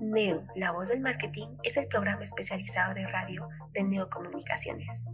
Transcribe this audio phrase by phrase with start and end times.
[0.00, 5.06] Neo, la voz del marketing, es el programa especializado de radio de Neocomunicaciones,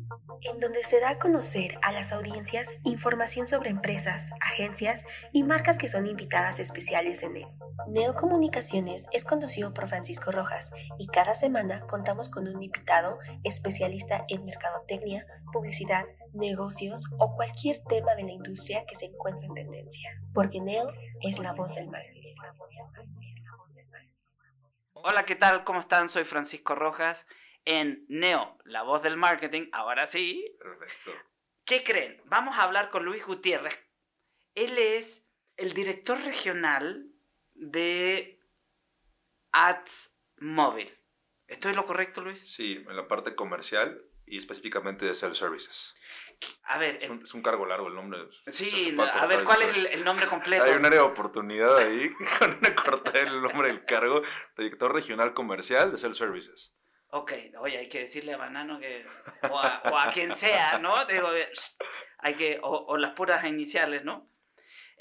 [0.42, 5.78] en donde se da a conocer a las audiencias información sobre empresas, agencias y marcas
[5.78, 7.54] que son invitadas especiales de Neo.
[7.88, 14.44] Neocomunicaciones es conducido por Francisco Rojas y cada semana contamos con un invitado especialista en
[14.44, 20.60] mercadotecnia, publicidad, negocios o cualquier tema de la industria que se encuentre en tendencia, porque
[20.60, 20.92] Neo
[21.22, 22.34] es la voz del marketing.
[25.10, 25.64] Hola, ¿qué tal?
[25.64, 26.10] ¿Cómo están?
[26.10, 27.26] Soy Francisco Rojas
[27.64, 29.70] en Neo, la voz del marketing.
[29.72, 30.54] Ahora sí.
[30.60, 31.12] Perfecto.
[31.64, 32.20] ¿Qué creen?
[32.26, 33.74] Vamos a hablar con Luis Gutiérrez.
[34.54, 37.06] Él es el director regional
[37.54, 38.38] de
[39.52, 40.94] Ads Móvil.
[41.46, 42.40] ¿Estoy lo correcto, Luis?
[42.40, 45.94] Sí, en la parte comercial y específicamente de self-services.
[46.64, 48.20] A ver, Es eh, un, es un cargo largo el nombre.
[48.46, 50.64] sí, a ver, ¿cuál es el, el nombre completo?
[50.64, 54.22] Hay un área de oportunidad ahí con cortar el nombre del cargo.
[54.56, 56.74] Director regional comercial de self-services.
[57.10, 59.06] Ok, oye, hay que decirle a Banano que.
[59.50, 61.04] O a, o a quien sea, ¿no?
[61.06, 61.28] Digo,
[62.18, 62.58] hay que.
[62.62, 64.28] O, o las puras iniciales, ¿no?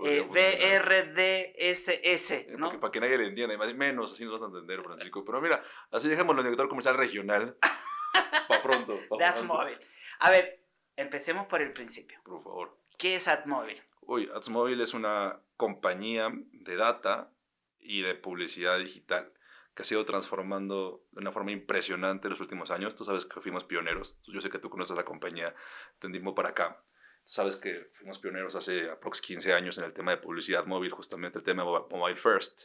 [0.05, 0.21] Eh.
[0.29, 2.67] BRDSS, Eh, ¿no?
[2.67, 5.25] Porque para que nadie le entienda, más menos así nos vas a entender, Francisco.
[5.25, 7.57] Pero mira, así dejémoslo director comercial regional.
[8.47, 8.93] Para pronto.
[8.93, 9.77] pa' De pronto, AdsMóvil.
[10.19, 10.59] A ver,
[10.97, 12.19] empecemos por el principio.
[12.23, 12.77] Por favor.
[12.97, 13.81] ¿Qué es AdMóvil?
[14.01, 17.31] Uy, AdsMobile es una compañía de data
[17.79, 19.31] y de publicidad digital
[19.75, 22.95] que ha sido transformando de una forma impresionante en los últimos años.
[22.95, 24.17] Tú sabes que fuimos pioneros.
[24.25, 25.53] Yo sé que tú conoces la compañía
[26.01, 26.81] de un tiempo para acá.
[27.25, 31.37] Sabes que fuimos pioneros hace aprox 15 años en el tema de publicidad móvil, justamente
[31.37, 32.63] el tema de Mobile First,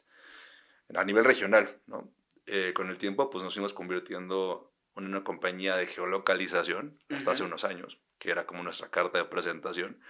[0.95, 1.83] a nivel regional.
[1.87, 2.09] ¿no?
[2.47, 7.43] Eh, con el tiempo pues nos fuimos convirtiendo en una compañía de geolocalización hasta hace
[7.43, 7.49] Ujú.
[7.49, 10.01] unos años, que era como nuestra carta de presentación.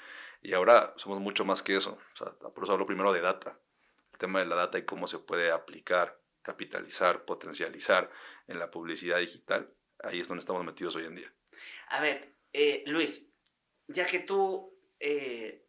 [0.43, 1.99] Y ahora somos mucho más que eso.
[2.13, 3.59] O sea, por eso hablo primero de data.
[4.13, 8.11] El tema de la data y cómo se puede aplicar, capitalizar, potencializar
[8.49, 9.73] en la publicidad digital.
[10.05, 11.33] Ahí es donde estamos metidos hoy en día.
[11.89, 13.27] A ver, eh, Luis,
[13.87, 15.65] ya que tú eh,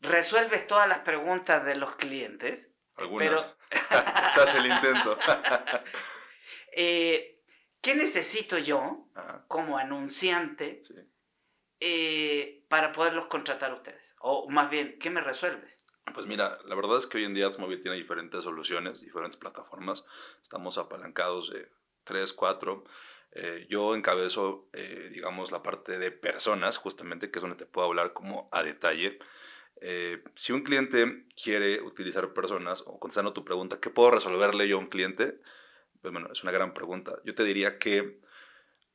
[0.00, 3.54] resuelves todas las preguntas de los clientes, Algunas.
[4.34, 5.18] Se hace el intento.
[6.72, 7.42] eh,
[7.82, 10.94] ¿qué necesito yo Ajá, como anunciante sí.
[11.80, 14.14] Eh, para poderlos contratar a ustedes?
[14.20, 15.80] O más bien, ¿qué me resuelves?
[16.14, 20.04] Pues mira, la verdad es que hoy en día AdsMobile tiene diferentes soluciones, diferentes plataformas.
[20.42, 21.68] Estamos apalancados de
[22.04, 22.84] 3, 4.
[23.68, 28.12] yo encabezo, eh, digamos, la parte de personas, justamente, que es donde te puedo hablar
[28.12, 29.18] como a detalle.
[29.80, 34.76] Eh, si un cliente quiere utilizar personas, o contestando tu pregunta, ¿qué puedo resolverle yo
[34.76, 35.38] a un cliente?
[36.00, 37.18] Pues bueno, es una gran pregunta.
[37.24, 38.20] Yo te diría que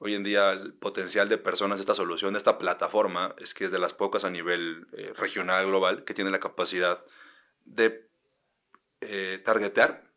[0.01, 3.71] hoy en día el potencial de personas esta solución, de esta plataforma, es que es
[3.71, 7.05] de las pocas a nivel eh, regional, global, que tiene la capacidad
[7.65, 8.09] de
[9.01, 10.11] eh, targetear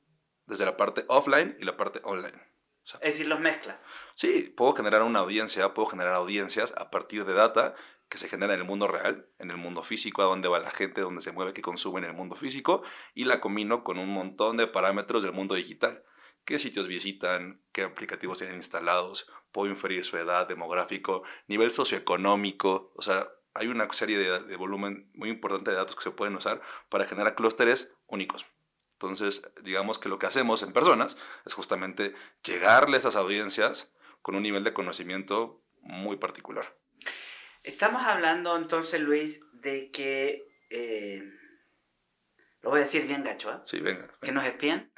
[0.47, 2.41] desde la parte offline y la parte online.
[2.83, 3.84] O sea, Es decir, los mezclas.
[4.15, 7.75] Sí, puedo generar una audiencia, puedo generar audiencias a partir de data
[8.09, 10.71] que se genera en el mundo real, en el mundo físico, a dónde va la
[10.71, 12.83] gente, dónde se mueve, qué consume en el mundo físico,
[13.15, 16.03] y la combino con un montón de parámetros del mundo digital.
[16.47, 17.62] ¿Qué sitios visitan?
[17.73, 19.27] ¿Qué aplicativos tienen instalados?
[19.54, 22.92] Puedo inferir su edad, demográfico, nivel socioeconómico.
[22.97, 26.34] O sea, hay una serie de, de volumen muy importante de datos que se pueden
[26.34, 26.60] usar
[26.91, 28.44] para generar clústeres únicos.
[28.94, 31.16] Entonces, digamos que lo que hacemos en personas
[31.47, 36.76] es justamente llegarle a esas audiencias con un nivel de conocimiento muy particular.
[37.62, 40.48] Estamos hablando entonces, Luis, de que...
[40.70, 41.22] eh,
[42.64, 43.58] lo voy a decir bien gacho, ¿eh?
[43.64, 44.08] Sí, venga.
[44.20, 44.90] Que nos espían.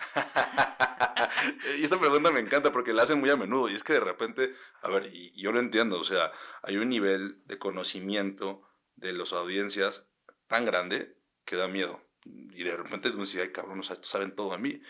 [1.78, 3.68] y esta pregunta me encanta porque la hacen muy a menudo.
[3.68, 6.32] Y es que de repente, a ver, y, y yo lo entiendo, o sea,
[6.62, 8.62] hay un nivel de conocimiento
[8.96, 10.08] de las audiencias
[10.46, 12.00] tan grande que da miedo.
[12.24, 14.80] Y de repente uno dice, ay cabrón, saben todo de mí.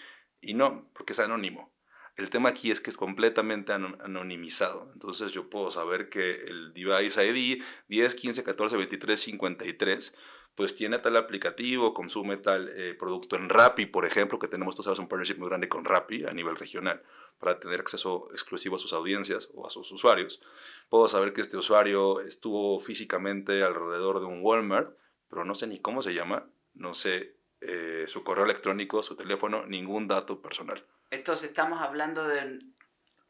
[0.40, 1.74] Y no, porque es anónimo.
[2.16, 4.90] El tema aquí es que es completamente ano- anonimizado.
[4.94, 10.14] Entonces yo puedo saber que el device ID 10, 15, 14, 23, 53
[10.56, 14.82] pues tiene tal aplicativo, consume tal eh, producto en Rappi, por ejemplo, que tenemos, tú
[14.82, 17.02] sabes, un partnership muy grande con Rappi a nivel regional
[17.38, 20.40] para tener acceso exclusivo a sus audiencias o a sus usuarios.
[20.88, 24.96] Puedo saber que este usuario estuvo físicamente alrededor de un Walmart,
[25.28, 29.66] pero no sé ni cómo se llama, no sé eh, su correo electrónico, su teléfono,
[29.66, 30.82] ningún dato personal.
[31.10, 32.60] Entonces estamos hablando de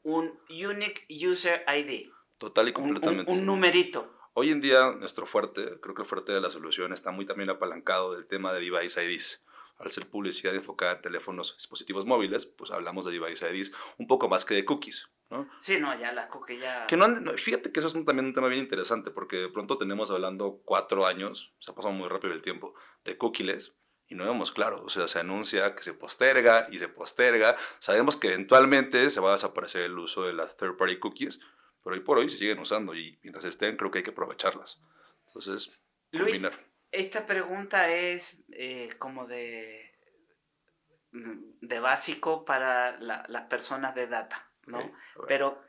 [0.05, 2.11] un Unique User ID.
[2.39, 3.33] Total y Un, un- completamente.
[3.33, 4.13] un numerito.
[4.39, 7.49] Hoy en día, nuestro fuerte, creo que el fuerte de la solución está muy también
[7.49, 9.43] apalancado del tema de device IDs.
[9.79, 14.29] Al ser publicidad enfocada en teléfonos, dispositivos móviles, pues hablamos de device IDs un poco
[14.29, 15.09] más que de cookies.
[15.31, 15.49] ¿no?
[15.59, 16.87] Sí, no, ya las cookies ya...
[16.87, 19.49] Que no, no, fíjate que eso es un- también un tema bien interesante, porque de
[19.49, 22.75] pronto tenemos hablando cuatro años, se ha pasado muy rápido el tiempo,
[23.07, 23.73] de cookies,
[24.07, 28.17] y no vemos claro, o sea, se anuncia que se posterga y se posterga, sabemos
[28.19, 31.41] que eventualmente se va a desaparecer el uso de las third party cookies,
[31.87, 34.81] pero hoy por hoy se siguen usando y mientras estén creo que hay que aprovecharlas.
[35.29, 35.71] Entonces,
[36.11, 36.67] Luis, combinar.
[36.91, 39.95] esta pregunta es eh, como de,
[41.13, 44.79] mm, de básico para la- las personas de data, ¿no?
[44.79, 44.91] Ver.
[45.29, 45.63] Pero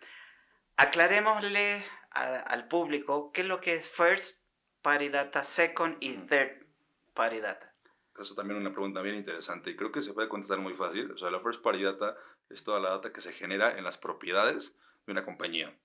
[0.76, 4.42] aclarémosle a- al público qué es lo que es first
[4.82, 6.66] party data, second y third
[7.14, 7.74] party data.
[8.20, 11.12] Eso también es una pregunta bien interesante y creo que se puede contestar muy fácil.
[11.12, 12.18] O sea, la first party data
[12.50, 14.76] es toda la data que se genera en las propiedades
[15.06, 15.78] de una compañía.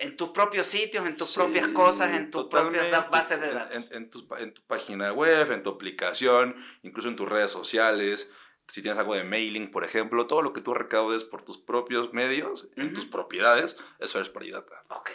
[0.00, 3.54] En tus propios sitios, en tus Sí, propias cosas, en tus propias bases de En-
[3.54, 3.76] datos.
[3.76, 8.30] En, en pa- en tu página web, en tu aplicación, incluso en tus redes sociales.
[8.68, 12.12] Si tienes algo de mailing, por ejemplo, todo lo que tú recaudes por tus propios
[12.12, 12.94] medios, en Ujú.
[12.94, 14.84] tus propiedades, es first party data.
[14.88, 15.10] Ok.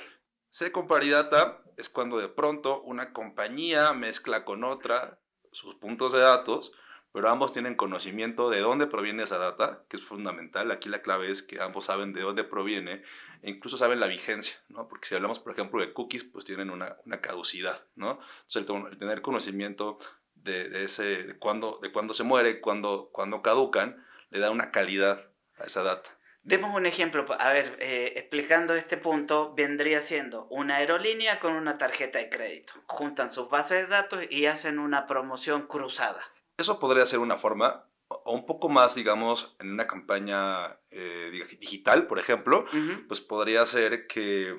[0.50, 5.20] Second party data es cuando de pronto una compañía mezcla con otra
[5.52, 6.72] sus puntos de datos,
[7.14, 10.70] pero ambos tienen conocimiento de dónde proviene esa data, que es fundamental.
[10.72, 13.02] Aquí la clave es que ambos saben de dónde proviene
[13.42, 14.88] e incluso saben la vigencia, ¿no?
[14.88, 18.20] Porque si hablamos, por ejemplo, de cookies, pues tienen una, una caducidad, ¿no?
[18.48, 20.00] Entonces, el, tener conocimiento
[20.36, 24.72] de, de ese, de cuándo, de cuándo se muere, cuándo, cuándo caducan, le da una
[24.72, 26.18] calidad a esa data.
[26.48, 27.26] Demos un ejemplo.
[27.40, 32.72] A ver, eh, explicando este punto, vendría siendo una aerolínea con una tarjeta de crédito.
[32.86, 36.24] Juntan sus bases de datos y hacen una promoción cruzada.
[36.58, 41.60] Eso podría ser una forma, o un poco más, digamos, en una campaña eh, dig-
[41.60, 42.66] digital, por ejemplo,
[43.08, 44.56] pues podría ser que...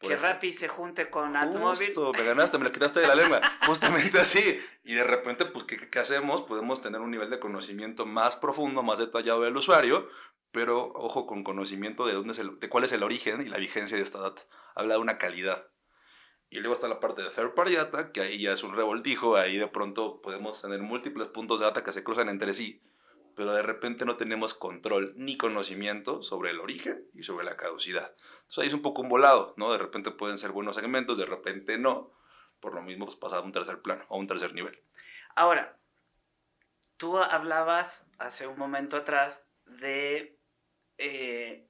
[0.00, 1.86] Que Rappi se junte con AdMobil.
[1.86, 3.40] Justo, me ganaste, me lo quitaste de la lengua.
[3.66, 4.60] Justamente así.
[4.82, 6.42] Y de repente, pues, ¿qué, qué hacemos?
[6.42, 10.06] Podemos tener un nivel de conocimiento más profundo, más detallado del usuario,
[10.52, 13.56] pero ojo con conocimiento de, dónde es el- de cuál es el origen y la
[13.56, 14.42] vigencia de esta data.
[14.74, 15.68] Habla de una calidad.
[16.54, 19.34] Y luego está la parte de third party data, que ahí ya es un revoltijo,
[19.34, 22.80] ahí de pronto podemos tener múltiples puntos de data que se cruzan entre sí,
[23.34, 28.14] pero de repente no tenemos control ni conocimiento sobre el origen y sobre la caducidad.
[28.34, 29.72] Entonces ahí es un poco un volado, ¿no?
[29.72, 32.12] De repente pueden ser buenos segmentos, de repente no.
[32.60, 34.80] Por lo mismo, pues a un tercer plano o un tercer nivel.
[35.34, 35.76] Ahora,
[36.98, 40.38] tú hablabas hace un momento atrás de,
[40.98, 41.66] eh,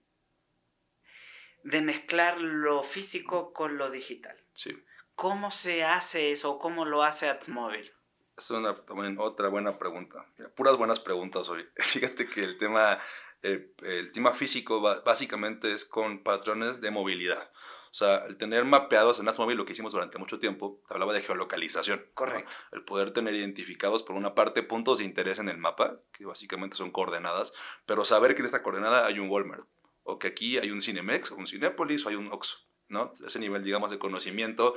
[1.63, 4.44] de mezclar lo físico con lo digital.
[4.55, 4.77] Sí.
[5.15, 6.59] ¿Cómo se hace eso?
[6.59, 7.93] ¿Cómo lo hace AdMobil?
[8.37, 10.27] Es una, también otra buena pregunta.
[10.37, 11.65] Mira, puras buenas preguntas hoy.
[11.77, 12.99] Fíjate que el tema,
[13.43, 17.51] el, el tema físico básicamente es con patrones de movilidad.
[17.95, 21.13] O sea, el tener mapeados en AdMobil, lo que hicimos durante mucho tiempo, te hablaba
[21.13, 22.01] de geolocalización.
[22.01, 22.15] ¿no?
[22.15, 22.51] Correcto.
[22.73, 26.75] El poder tener identificados por una parte puntos de interés en el mapa, que básicamente
[26.75, 27.53] son coordenadas,
[27.87, 29.69] pero saber que en esta coordenada hay un Walmart,
[30.03, 32.57] o que aquí hay un Cinemex, o un Cinépolis, o hay un Oxxo,
[32.89, 33.13] ¿no?
[33.27, 34.77] Ese nivel, digamos, de conocimiento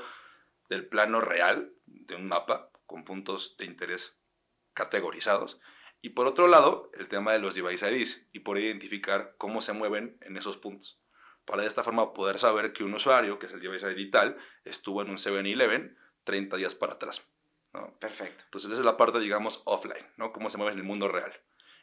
[0.69, 4.17] del plano real de un mapa con puntos de interés
[4.73, 5.59] categorizados.
[6.01, 9.73] Y por otro lado, el tema de los device IDs y poder identificar cómo se
[9.73, 10.99] mueven en esos puntos.
[11.45, 14.37] Para de esta forma poder saber que un usuario, que es el device ID tal,
[14.65, 17.25] estuvo en un 7-Eleven 30 días para atrás.
[17.73, 17.97] ¿no?
[17.99, 18.43] Perfecto.
[18.43, 20.31] Entonces esa es la parte, digamos, offline, ¿no?
[20.33, 21.33] Cómo se mueve en el mundo real.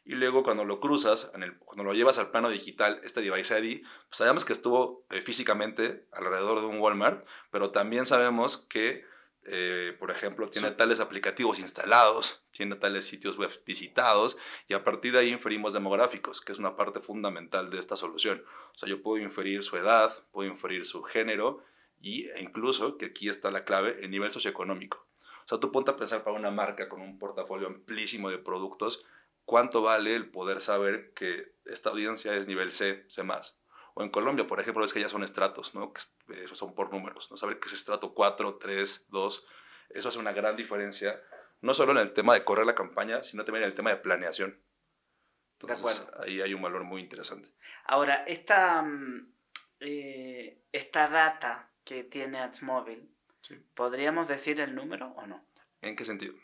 [0.06, 3.58] Y luego cuando lo cruzas, en el, cuando lo llevas al plano digital, este device
[3.58, 9.04] ID, pues sabemos que estuvo eh, físicamente alrededor de un Walmart, pero también sabemos que,
[9.44, 10.74] eh, por ejemplo, tiene Sí.
[10.76, 14.36] tales aplicativos instalados, tiene tales sitios web visitados,
[14.68, 18.44] y a partir de ahí inferimos demográficos, que es una parte fundamental de esta solución.
[18.74, 21.62] O sea, yo puedo inferir su edad, puedo inferir su género,
[22.02, 25.06] y, e incluso, que aquí está la clave, el nivel socioeconómico.
[25.46, 29.04] O sea, tú ponte a pensar para una marca con un portafolio amplísimo de productos,
[29.44, 33.22] ¿cuánto vale el poder saber que esta audiencia es nivel C, C+.
[33.96, 35.92] O en Colombia, por ejemplo, es que ya son estratos, ¿no?
[35.92, 37.36] Que Esos son por números, ¿no?
[37.36, 39.46] Saber que es estrato 4, 3, 2,
[39.90, 41.22] eso hace una gran diferencia,
[41.60, 43.96] no solo en el tema de correr la campaña, sino también en el tema de
[43.98, 44.60] planeación.
[45.52, 46.10] Entonces, acuerdo.
[46.22, 47.48] ahí hay un valor muy interesante.
[47.86, 49.32] Ahora, esta, mm,
[49.80, 53.10] eh, esta data que tiene AdMobil,
[53.42, 53.54] Sí.
[53.74, 55.46] ¿podríamos decir el número o no?
[55.82, 56.34] ¿En qué sentido?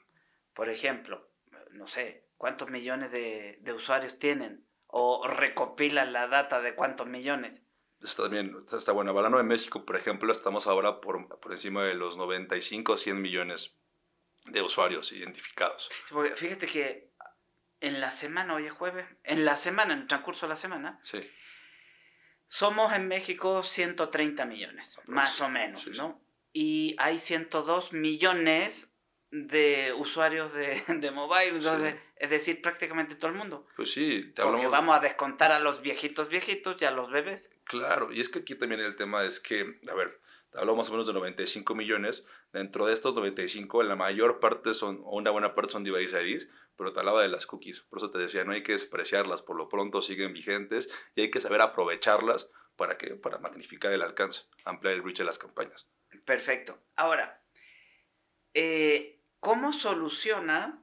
[0.54, 1.30] Por ejemplo,
[1.70, 4.66] no sé, ¿cuántos millones de, de usuarios tienen?
[4.86, 7.62] ¿O recopilan la data de cuántos millones?
[8.02, 9.10] Está bien, está bueno.
[9.10, 13.76] Hablando de México, por ejemplo, estamos ahora por, por encima de los 95 100 millones
[14.46, 15.90] de usuarios identificados.
[16.08, 17.10] Porque fíjate que
[17.80, 20.98] en la semana, hoy es jueves, en la semana, en el transcurso de la semana,
[21.02, 21.20] Sí,
[22.48, 25.98] somos en México 130 millones, más o menos, Sí, sí.
[25.98, 26.22] ¿no?
[26.54, 28.89] Y hay 102 millones
[29.30, 33.66] de usuarios de, de mobile, entonces, es decir, prácticamente todo el mundo.
[33.76, 34.70] pues sí, te Porque hablamos...
[34.70, 37.50] vamos a descontar a los viejitos viejitos y a los bebés.
[37.64, 40.20] Claro, y es que aquí también el tema es que, a ver,
[40.54, 42.26] hablamos más o menos de 95 millones.
[42.52, 46.48] Dentro de estos 95, la mayor parte son, o una buena parte son device IDs,
[46.76, 47.82] pero te hablaba de las cookies.
[47.82, 51.30] Por eso te decía, no hay que despreciarlas, por lo pronto siguen vigentes y hay
[51.30, 55.86] que saber aprovecharlas para que para magnificar el alcance, ampliar el reach de las campañas.
[56.24, 56.78] Perfecto.
[56.96, 57.40] Ahora,
[58.54, 60.82] eh, ¿cómo soluciona,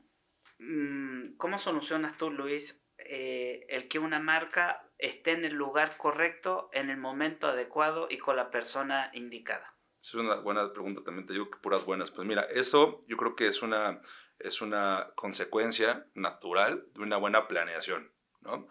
[0.60, 6.70] mm, cómo solucionas tú, Luis, eh, el que una marca esté en el lugar correcto,
[6.74, 9.74] en el momento adecuado y con la persona indicada?
[10.02, 12.12] Es una buena pregunta también, te digo que puras buenas.
[12.12, 14.02] Pues mira, eso yo creo que es una,
[14.40, 18.12] es una consecuencia natural de una buena planeación,
[18.42, 18.68] ¿no?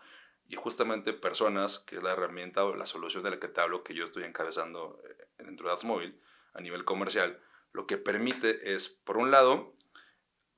[0.49, 3.83] Y justamente personas, que es la herramienta o la solución de la que te hablo,
[3.83, 6.19] que yo estoy encabezando eh, dentro de AdsMobile
[6.55, 7.40] a nivel comercial,
[7.73, 9.75] lo que permite es, por un lado,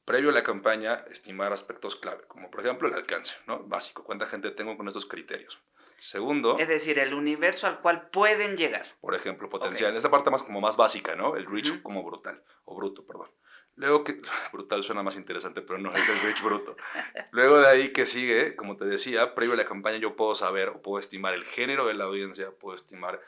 [0.09, 3.61] previo a la campaña, estimar aspectos clave, como por ejemplo el alcance, ¿no?
[3.61, 5.59] Básico, cuánta gente tengo con estos criterios.
[6.01, 8.87] Segundo, Es decir, el universo al cual pueden llegar.
[9.01, 9.95] por ejemplo, potencial.
[9.97, 11.37] Esa parte más como más básica, ¿no?
[11.37, 11.83] El reach Ujú.
[11.83, 13.29] como brutal, o bruto, perdón.
[13.75, 14.21] Luego que,
[14.53, 16.77] brutal suena más interesante, pero no es el reach bruto.
[17.33, 20.69] Luego de ahí que sigue, como te decía, previo a la campaña yo puedo saber
[20.71, 23.21] o puedo estimar el género de la audiencia, puedo estimar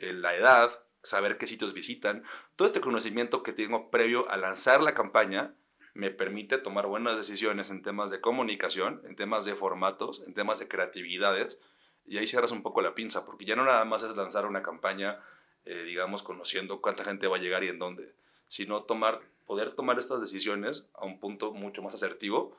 [0.00, 2.24] eh, la edad, saber qué sitios visitan.
[2.56, 5.54] Todo este conocimiento que tengo previo a lanzar la campaña
[5.96, 10.58] me permite tomar buenas decisiones en temas de comunicación, en temas de formatos, en temas
[10.58, 11.58] de creatividades,
[12.04, 14.62] y ahí cierras un poco la pinza, porque ya no nada más es lanzar una
[14.62, 15.20] campaña,
[15.64, 18.14] eh, digamos, conociendo cuánta gente va a llegar y en dónde,
[18.46, 22.56] sino tomar, poder tomar estas decisiones a un punto mucho más asertivo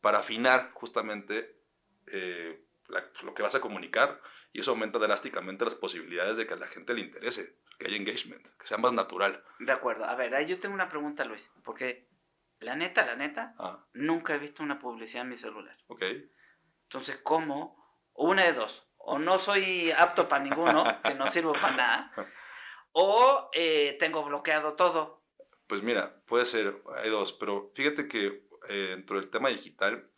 [0.00, 1.54] para afinar justamente
[2.08, 2.60] eh,
[3.22, 4.20] lo que vas a comunicar,
[4.52, 7.96] y eso aumenta drásticamente las posibilidades de que a la gente le interese, que haya
[7.96, 9.42] engagement, que sea más natural.
[9.60, 10.04] De acuerdo.
[10.04, 12.11] A ver, ahí yo tengo una pregunta, Luis, porque
[12.62, 15.76] la neta, la neta, Ah, nunca he visto una publicidad en mi celular.
[15.88, 16.02] ok.
[16.84, 17.76] Entonces, ¿cómo?
[18.14, 18.86] Una de dos.
[18.98, 22.12] O no soy apto para ninguno, que no sirvo para nada.
[22.92, 25.22] O eh, tengo bloqueado todo.
[25.66, 30.10] Pues mira, puede ser, hay dos, pero fíjate que eh, dentro del tema digital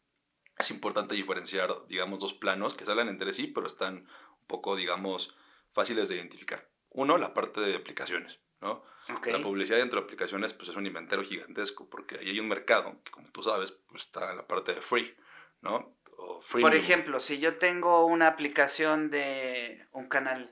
[0.59, 3.99] es importante diferenciar, digamos, dos planos que salen entre sí, pero están
[4.41, 5.37] un poco, digamos,
[5.73, 6.69] fáciles de identificar.
[6.91, 8.85] Uno, la parte de aplicaciones, ¿no?
[9.27, 12.97] La publicidad dentro de aplicaciones pues es un inventario gigantesco porque ahí hay un mercado
[13.05, 15.15] que como tú sabes pues está en la parte de free,
[15.61, 15.95] ¿no?
[16.17, 20.51] O Por ejemplo, si yo tengo una aplicación de un canal,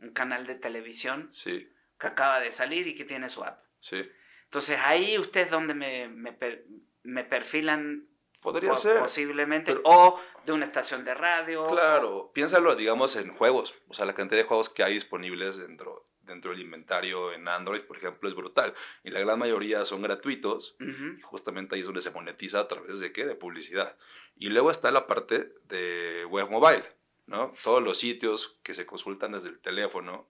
[0.00, 3.62] un canal de televisión Sí, que acaba de salir y que tiene su app.
[3.80, 4.02] sí.
[4.44, 6.64] Entonces, ahí ustedes donde me, me, per-
[7.02, 8.06] me perfilan
[8.40, 9.00] Podría po- ser.
[9.00, 11.66] posiblemente, pero- o de una estación de radio.
[11.66, 13.74] Claro, piénsalo, digamos, en juegos.
[13.88, 17.82] O sea, la cantidad de juegos que hay disponibles dentro, dentro del inventario en Android,
[17.82, 18.74] por ejemplo, es brutal.
[19.04, 20.76] Y la gran mayoría son gratuitos.
[20.80, 21.18] Ujú.
[21.18, 23.24] Y justamente ahí es donde se monetiza a través de qué?
[23.24, 23.96] De publicidad.
[24.36, 26.84] Y luego está la parte de web mobile,
[27.26, 27.54] ¿no?
[27.62, 30.28] Todos los sitios que se consultan desde el teléfono,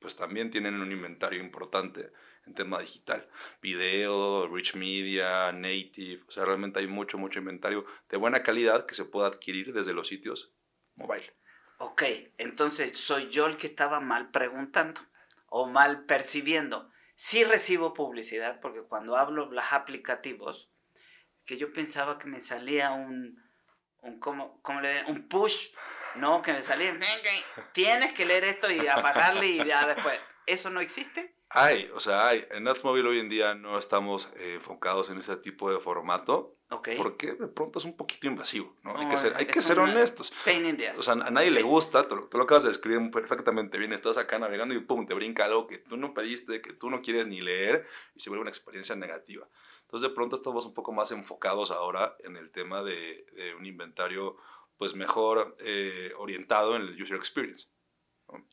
[0.00, 2.10] pues también tienen un inventario importante
[2.46, 3.26] en tema digital.
[3.62, 8.94] Video, rich media, native, o sea, realmente hay mucho, mucho inventario de buena calidad que
[8.94, 10.50] se puede adquirir desde los sitios
[10.96, 11.32] mobile.
[11.78, 12.02] Ok,
[12.38, 15.00] entonces soy yo el que estaba mal preguntando
[15.56, 16.90] o mal percibiendo.
[17.14, 20.72] Sí recibo publicidad porque cuando hablo los aplicativos,
[21.46, 23.40] que yo pensaba que me salía un,
[23.98, 25.68] un ¿cómo, cómo le un push,
[26.16, 26.42] ¿no?
[26.42, 27.30] Que me salía, "Venga,
[27.72, 30.18] tienes que leer esto y apagarle y ya después.
[30.44, 31.33] ¿Eso no existe?
[31.50, 32.44] Hay, o sea, hay.
[32.50, 36.88] En Mobile hoy en día no estamos eh, enfocados en ese tipo de formato Ok.
[36.96, 38.96] porque de pronto es un poquito invasivo, ¿no?
[38.98, 40.32] hay que ser, hay que ser honestos.
[40.44, 40.98] Pain in the ass.
[40.98, 41.66] O sea, a nadie le Sí.
[41.66, 45.06] gusta, tú, lo- tú lo acabas de describir perfectamente bien, estás acá navegando y pum,
[45.06, 48.30] te brinca algo que tú no pediste, que tú no quieres ni leer y se
[48.30, 49.46] vuelve una experiencia negativa.
[49.82, 53.66] Entonces de pronto estamos un poco más enfocados ahora en el tema de, de un
[53.66, 54.36] inventario
[54.76, 57.68] pues mejor eh, orientado en el user experience.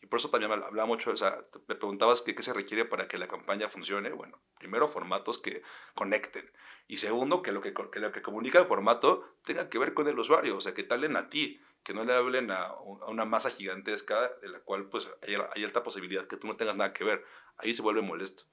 [0.02, 3.08] Y por eso también hablaba mucho, o sea, me preguntabas que qué se requiere para
[3.08, 4.12] que la campaña funcione.
[4.12, 5.62] Bueno, primero formatos que
[5.96, 6.52] conecten.
[6.88, 10.08] Y segundo, que lo que, que lo que comunica el formato tenga que ver con
[10.08, 13.10] el usuario, o sea, que te hablen a ti, que no le hablen a, a
[13.10, 16.76] una masa gigantesca de la cual pues hay, hay alta posibilidad que tú no tengas
[16.76, 17.26] nada que ver.
[17.58, 18.44] Ahí se vuelve molesto.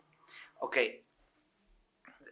[0.61, 0.77] Ok.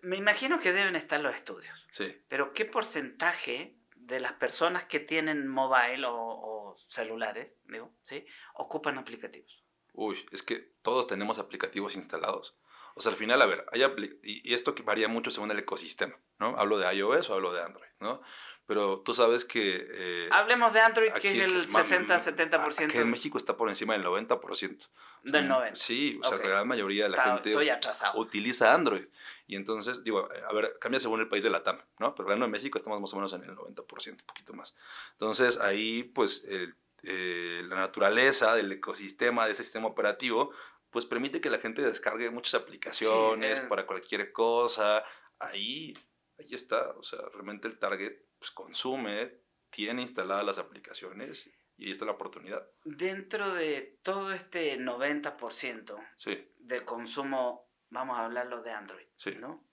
[0.03, 1.87] Me imagino que deben estar los estudios.
[1.91, 2.17] Sí.
[2.29, 3.75] Pero ¿qué porcentaje
[4.07, 8.25] de las personas que tienen mobile o, celulares, digo, ¿sí?
[8.55, 9.65] ocupan aplicativos?
[9.93, 12.57] Uy, es que todos tenemos aplicativos instalados.
[12.99, 13.83] O sea, al final, a ver, hay
[14.23, 16.57] y, y esto que varía mucho según el ecosistema, ¿no?
[16.59, 18.23] Hablo de iOS o hablo de Android, ¿no?
[18.65, 19.87] Pero tú sabes que...
[19.91, 23.55] eh, Hablemos de Android, que aquí- es el que- ma- 60-70% Aquí en México está
[23.57, 24.89] por encima del 90%.
[25.25, 25.77] del 90%.
[25.77, 26.43] Sí, o sea, Ok.
[26.45, 27.71] la gran mayoría de la Está- gente Estoy
[28.15, 29.07] utiliza Android.
[29.47, 32.15] Y entonces, digo, a ver, cambia según el país de la TAM, ¿no?
[32.15, 34.75] Pero hablando de México estamos más o menos en el 90%, un poquito más.
[35.13, 36.75] Entonces, ahí, pues, el-
[37.05, 40.51] eh, la naturaleza del ecosistema, de ese sistema operativo,
[40.91, 43.69] pues permite que la gente descargue muchas aplicaciones Sí, eh.
[43.69, 45.05] para cualquier cosa.
[45.39, 45.93] Ahí,
[46.39, 46.91] ahí está.
[46.93, 49.41] O sea, realmente el target, pues, consume,
[49.71, 52.67] tiene instaladas las aplicaciones y ahí está la oportunidad.
[52.85, 59.35] Dentro de todo este 90% Sí, de consumo, vamos a hablarlo de Android, Sí.
[59.35, 59.65] ¿no?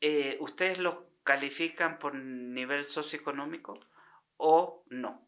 [0.00, 3.80] Eh, ¿Ustedes lo califican por nivel socioeconómico
[4.36, 5.23] o no?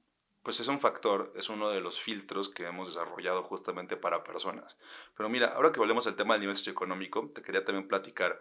[0.47, 4.77] Pues es un factor, es uno de los filtros que hemos desarrollado justamente para personas.
[5.17, 8.41] Pero mira, ahora que volvemos al tema del nivel socioeconómico, te quería también platicar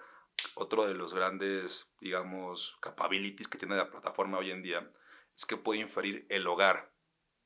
[0.53, 4.87] otro de los grandes, digamos, capabilities que tiene la plataforma hoy en día,
[5.35, 6.91] es que puede inferir el hogar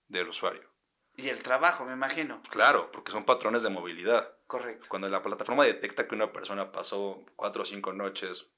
[0.09, 0.69] del usuario.
[1.15, 2.41] Y el trabajo, me imagino.
[2.49, 4.35] Claro, porque son patrones de movilidad.
[4.45, 4.87] Correcto.
[4.89, 8.51] Cuando la plataforma detecta que una persona pasó cuatro o cinco noches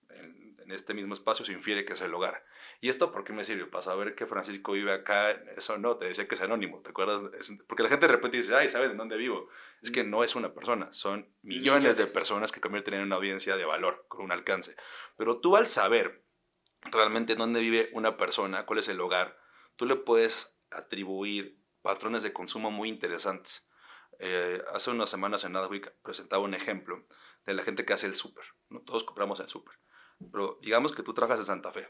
[0.72, 2.46] este mismo espacio, se infiere que es el hogar.
[2.80, 3.66] ¿Y esto por qué me sirve?
[3.66, 7.22] Para saber que Francisco vive acá, eso no, te decía que es anónimo, ¿te acuerdas?
[7.40, 9.50] Es- porque la gente de repente dice, ay, ¿saben en dónde vivo?
[9.82, 13.56] Es que no es una persona, son millones de personas que convierten en una audiencia
[13.56, 14.76] de valor, con un alcance.
[15.18, 16.24] Pero tú al saber
[16.84, 19.38] realmente en dónde vive una persona, cuál es el hogar,
[19.76, 23.68] tú le puedes atribuir patrones de consumo muy interesantes.
[24.20, 27.08] Eh, hace unas semanas en Adweek presentaba un ejemplo
[27.46, 28.46] de la gente que hace el súper.
[28.70, 28.82] ¿no?
[28.82, 29.76] Todos compramos el súper.
[30.32, 31.88] Pero digamos que tú trabajas en Santa Fe.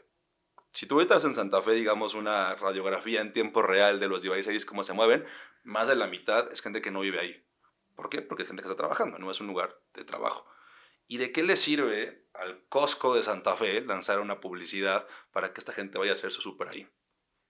[0.72, 4.64] Si tú ahorita en Santa Fe, digamos, una radiografía en tiempo real de los devices,
[4.64, 5.26] cómo se mueven,
[5.64, 7.44] más de la mitad es gente que no vive ahí.
[7.94, 8.22] ¿Por qué?
[8.22, 10.46] Porque es gente que está trabajando, no es un lugar de trabajo.
[11.08, 15.60] ¿Y de qué le sirve al Costco de Santa Fe lanzar una publicidad para que
[15.60, 16.88] esta gente vaya a hacer su súper ahí?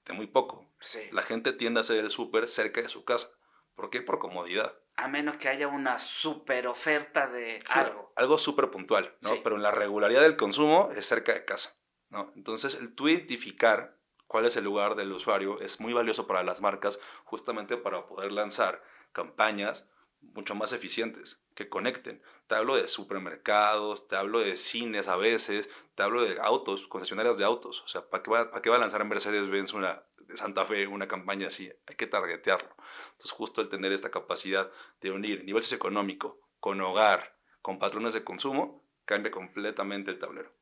[0.04, 0.68] De muy poco.
[0.80, 1.00] Sí.
[1.12, 3.30] La gente tiende a hacer el súper cerca de su casa.
[3.74, 4.02] ¿Por qué?
[4.02, 4.74] Por comodidad.
[4.96, 8.12] A menos que haya una super oferta de algo.
[8.16, 9.30] Algo súper puntual, ¿no?
[9.30, 9.40] Sí.
[9.42, 11.74] Pero en la regularidad del consumo es cerca de casa,
[12.10, 12.32] ¿no?
[12.36, 16.60] Entonces, el tú identificar cuál es el lugar del usuario es muy valioso para las
[16.60, 18.82] marcas justamente para poder lanzar
[19.12, 19.88] campañas
[20.34, 22.22] mucho más eficientes, que conecten.
[22.46, 27.38] Te hablo de supermercados, te hablo de cines a veces, te hablo de autos, concesionarias
[27.38, 27.82] de autos.
[27.82, 30.02] O sea, ¿para qué va, para qué va a lanzar en Mercedes-Benz una
[30.36, 31.70] Santa Fe una campaña así?
[31.86, 32.74] Hay que targetearlo.
[33.12, 38.24] Entonces, justo el tener esta capacidad de unir nivel socioeconómico con hogar, con patrones de
[38.24, 40.52] consumo, cambia completamente el tablero.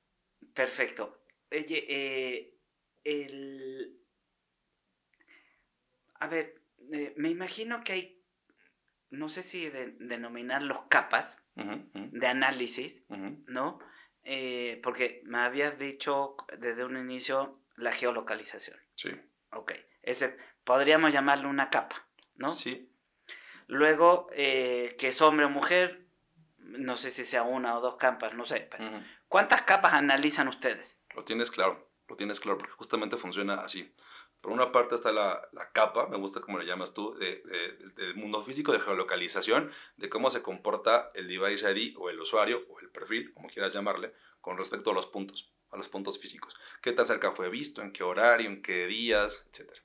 [0.55, 1.23] Perfecto.
[1.51, 2.55] Oye, eh,
[3.05, 3.97] el...
[6.15, 6.61] A ver,
[6.93, 8.25] eh, me imagino que hay,
[9.11, 13.05] no sé si de- denominarlos capas de análisis.
[13.09, 13.79] ¿no?
[14.23, 18.79] Eh, porque me habías dicho desde un inicio la geolocalización.
[18.95, 19.11] Sí.
[19.53, 22.51] Ok, ese podríamos llamarlo una capa, ¿no?
[22.51, 22.91] Sí.
[23.67, 26.07] Luego, eh, que es hombre o mujer,
[26.59, 28.69] no sé si sea una o dos capas, no sé.
[28.71, 28.97] pero Ujú.
[29.29, 30.99] ¿Cuántas capas analizan ustedes?
[31.15, 33.95] Lo tienes claro, lo tienes claro, porque justamente funciona así.
[34.41, 37.91] Por una parte está la, la capa, me gusta como le llamas tú, de- de-
[37.95, 42.65] del mundo físico de geolocalización, de cómo se comporta el device ID o el usuario
[42.71, 46.57] o el perfil, como quieras llamarle, con respecto a los puntos, a los puntos físicos.
[46.83, 49.81] ¿Qué tan cerca fue visto, en qué horario, en qué días, etcétera?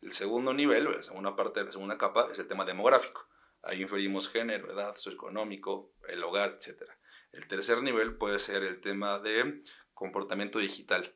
[0.00, 3.26] El segundo nivel, o la segunda parte la segunda capa, es el tema demográfico.
[3.62, 6.96] Ahí inferimos género, edad, socioeconómico, el hogar, etcétera.
[7.32, 11.14] El tercer nivel puede ser el tema de comportamiento digital.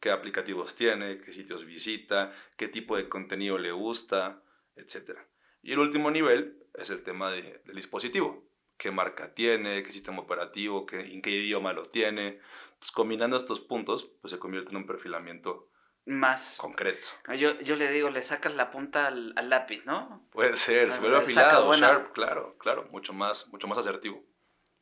[0.00, 1.20] ¿Qué aplicativos tiene?
[1.22, 2.32] ¿Qué sitios visita?
[2.56, 4.42] ¿Qué tipo de contenido le gusta?
[4.76, 5.26] Etcétera.
[5.62, 8.46] Y el último nivel es el tema de- del dispositivo.
[8.76, 9.82] ¿Qué marca tiene?
[9.82, 10.84] ¿Qué sistema operativo?
[10.84, 12.40] Qué, ¿En qué idioma lo tiene?
[12.76, 15.70] Entonces, combinando estos puntos, pues se convierte en un perfilamiento
[16.04, 16.58] Más.
[16.60, 17.08] concreto.
[17.36, 20.28] Yo, yo le digo, le sacas la punta al, al lápiz, ¿no?
[20.30, 24.22] Puede ser, se Ah, vuelve afilado, buena- sharp, claro, claro, mucho más, mucho más asertivo.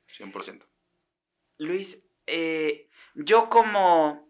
[0.08, 0.66] 100%.
[1.58, 4.28] Luis, eh, yo como,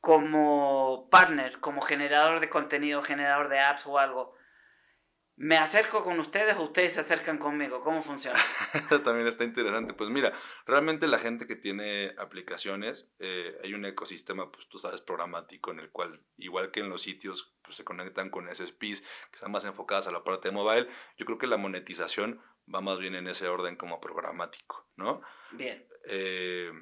[0.00, 4.34] como partner, como generador de contenido, generador de apps o algo,
[5.36, 7.82] ¿me acerco con ustedes o ustedes se acercan conmigo?
[7.82, 8.38] ¿Cómo funciona?
[9.04, 9.94] También está interesante.
[9.94, 10.32] Pues mira,
[10.66, 15.80] realmente la gente que tiene aplicaciones, eh, hay un ecosistema, pues tú sabes, programático en
[15.80, 19.64] el cual, igual que en los sitios, pues se conectan con SSPs que están más
[19.64, 20.88] enfocadas a la parte de mobile.
[21.16, 22.40] Yo creo que la monetización
[22.72, 25.20] va más bien en ese orden como programático, ¿no?
[25.52, 25.86] Bien.
[26.06, 26.72] Eh,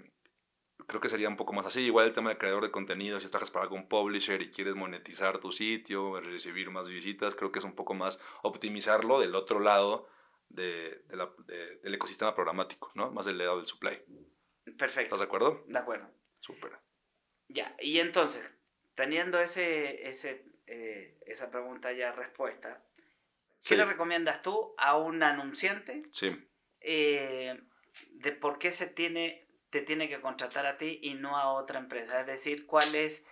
[0.86, 1.80] creo que sería un poco más así.
[1.80, 5.38] Igual el tema de creador de contenido, si trabajas para algún publisher y quieres monetizar
[5.38, 10.08] tu sitio, recibir más visitas, creo que es un poco más optimizarlo del otro lado
[10.48, 13.10] de, de la- de- del ecosistema programático, ¿no?
[13.10, 14.02] Más del lado del supply.
[14.76, 15.02] Perfecto.
[15.14, 15.64] ¿Estás de acuerdo?
[15.66, 16.08] De acuerdo.
[16.40, 16.72] Súper.
[17.48, 18.52] Ya, y entonces,
[18.94, 23.02] teniendo ese, ese, eh, esa pregunta ya respuesta, ¿qué
[23.60, 23.76] Sí.
[23.76, 26.26] le recomiendas tú a un anunciante Sí.
[26.80, 27.60] eh,
[28.10, 31.78] de por qué se tiene, te tiene que contratar a ti y no a otra
[31.78, 32.20] empresa?
[32.20, 33.26] Es decir, ¿cuál es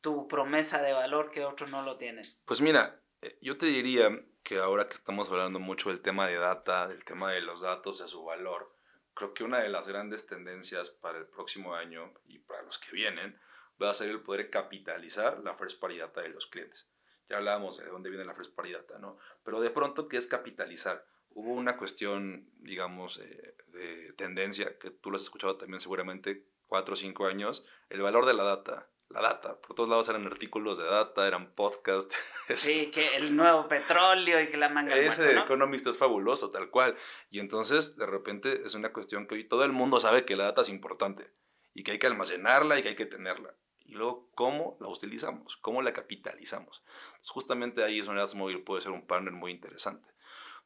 [0.00, 2.24] tu promesa de valor que otros no lo tienen?
[2.44, 4.10] Pues mira, eh, yo te diría
[4.42, 8.00] que ahora que estamos hablando mucho del tema de data, del tema de los datos,
[8.00, 8.74] de su valor,
[9.14, 12.90] creo que una de las grandes tendencias para el próximo año y para los que
[12.90, 13.40] vienen
[13.80, 16.88] va a ser el poder capitalizar la first party data de los clientes.
[17.28, 19.16] Ya hablábamos de dónde viene la first party data, ¿no?
[19.44, 21.06] Pero de pronto, ¿qué es capitalizar?
[21.34, 26.94] Hubo una cuestión, digamos, eh, de tendencia, que tú lo has escuchado también seguramente, cuatro
[26.94, 28.88] o cinco años, el valor de la data.
[29.10, 32.16] La data, por todos lados eran artículos de data, eran podcasts.
[32.54, 35.44] Sí, que el nuevo petróleo y que la manga Ese muerto, ¿no?
[35.44, 36.94] Economist es fabuloso, tal cual.
[37.30, 40.44] Y entonces, de repente, es una cuestión que hoy todo el mundo sabe que la
[40.44, 41.30] data es importante
[41.72, 43.54] y que hay que almacenarla y que hay que tenerla.
[43.86, 45.56] Y luego, ¿cómo la utilizamos?
[45.62, 46.82] ¿Cómo la capitalizamos?
[47.16, 50.08] Pues justamente ahí es donde AdsMobile puede ser un partner muy interesante.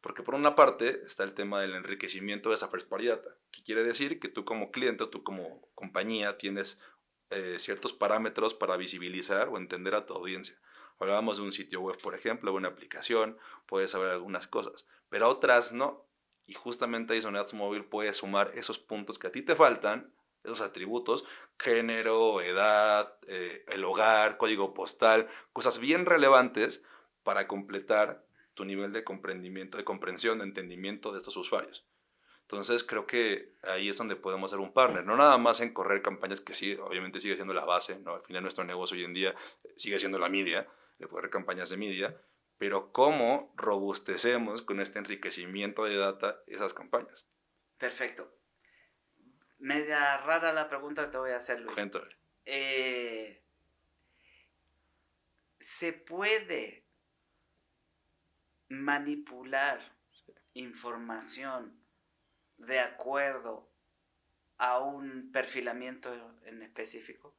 [0.00, 3.62] Porque por una parte está el tema del enriquecimiento de esa first party data, que
[3.62, 6.78] quiere decir que tú como cliente, tú como compañía tienes
[7.30, 10.58] eh, ciertos parámetros para visibilizar o entender a tu audiencia.
[11.00, 15.72] Hablábamos de un sitio web, por ejemplo, una aplicación, puedes saber algunas cosas, pero otras
[15.72, 16.06] no.
[16.46, 20.60] Y justamente ahí donde AdsMobile puede sumar esos puntos que a ti te faltan, esos
[20.60, 21.24] atributos,
[21.58, 26.82] género, edad, eh, el hogar, código postal, cosas bien relevantes
[27.22, 28.24] para completar
[28.58, 31.86] tu nivel de comprendimiento, de comprensión, de entendimiento de estos usuarios.
[32.40, 36.02] Entonces creo que ahí es donde podemos ser un partner, no nada más en correr
[36.02, 38.16] campañas que sí, obviamente sigue siendo la base, ¿no?
[38.16, 39.30] al final nuestro negocio hoy en día
[39.62, 40.66] eh, sigue siendo la media,
[40.98, 42.20] de correr campañas de media,
[42.58, 47.24] pero cómo robustecemos con este enriquecimiento de data esas campañas.
[47.78, 48.28] Perfecto.
[49.60, 51.78] Media rara la pregunta que te voy a hacer, Luis.
[52.44, 53.40] Eh,
[55.60, 56.87] ¿Se puede
[58.68, 59.80] manipular
[60.54, 61.80] información
[62.56, 63.70] de acuerdo
[64.58, 66.12] a un perfilamiento
[66.44, 67.34] en específico?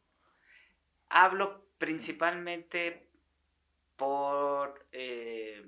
[1.09, 3.09] Hablo principalmente
[3.95, 5.65] por, eh,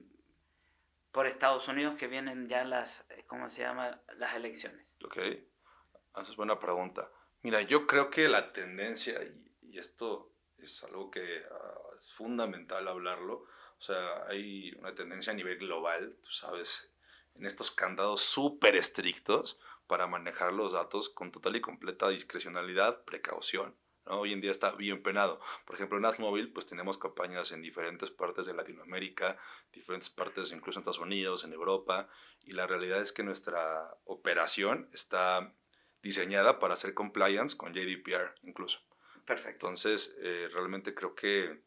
[1.11, 4.01] por Estados Unidos que vienen ya las, ¿cómo se llama?
[4.17, 4.95] Las elecciones.
[5.03, 7.11] Ok, esa es buena pregunta.
[7.41, 10.30] Mira, yo creo que la tendencia, y, y esto
[10.65, 13.45] es algo que ah, es fundamental hablarlo,
[13.79, 16.91] o sea, hay una tendencia a nivel global, tú sabes,
[17.35, 23.75] en estos candados súper estrictos para manejar los datos con total y completa discrecionalidad, precaución.
[24.05, 25.39] Hoy en día está bien penado.
[25.65, 29.37] Por ejemplo, en AdMobile, pues tenemos campañas en diferentes partes de Latinoamérica,
[29.71, 32.09] diferentes partes incluso en Estados Unidos, en Europa,
[32.43, 35.53] y la realidad es que nuestra operación está
[36.01, 38.79] diseñada para hacer compliance con GDPR incluso.
[39.25, 39.67] Perfecto.
[39.67, 41.61] Entonces, eh, realmente creo que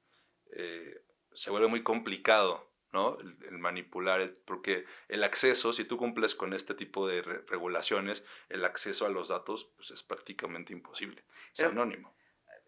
[0.57, 3.19] eh, se vuelve muy complicado, ¿no?
[3.19, 7.43] El, el manipular, el- porque el acceso, si tú cumples con este tipo de re-
[7.47, 11.25] regulaciones, el acceso a los datos pues, es prácticamente imposible.
[11.53, 12.17] Es Pero- anónimo.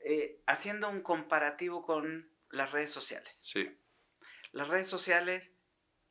[0.04, 3.38] Eh, haciendo un comparativo con las redes sociales.
[3.42, 3.68] Sí,
[4.52, 5.52] Las redes sociales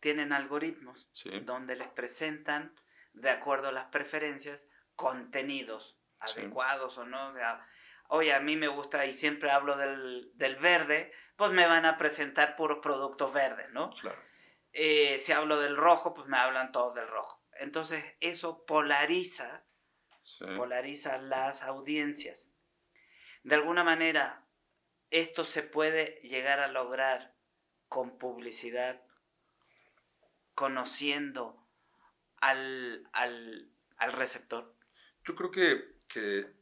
[0.01, 1.29] tienen algoritmos sí.
[1.41, 2.75] donde les presentan,
[3.13, 6.39] de acuerdo a las preferencias, contenidos Sí.
[6.39, 7.29] adecuados o no.
[7.29, 7.65] O sea,
[8.09, 11.97] oye, a mí me gusta y siempre hablo del, del verde, pues me van a
[11.97, 13.91] presentar puros productos verdes, ¿no?
[13.91, 14.21] Claro.
[14.71, 17.43] Eh, si hablo del rojo, pues me hablan todos del rojo.
[17.59, 19.65] Entonces, eso polariza
[20.23, 20.43] Sí.
[20.57, 22.49] polariza las audiencias.
[23.43, 24.47] De alguna manera,
[25.11, 27.35] esto se puede llegar a lograr
[27.89, 29.03] con publicidad,
[30.55, 31.67] conociendo
[32.37, 34.75] al, al, al receptor.
[35.23, 36.53] Yo creo que, que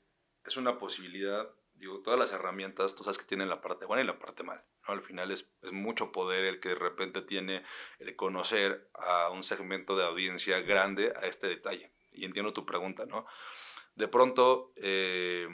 [0.45, 4.07] es una posibilidad, digo, todas las herramientas, tú sabes que tienen la parte buena y
[4.07, 4.63] la parte mala.
[4.87, 4.93] ¿no?
[4.93, 7.63] Al final es, es mucho poder el que de repente tiene
[7.99, 11.91] el conocer a un segmento de audiencia grande a este detalle.
[12.11, 13.25] Y entiendo tu pregunta, ¿no?
[13.95, 15.47] De pronto, eh,